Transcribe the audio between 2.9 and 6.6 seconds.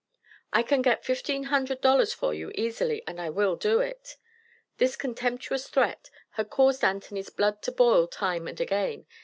and I will do it." This contemptuous threat had